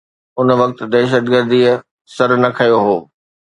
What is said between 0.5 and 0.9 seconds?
وقت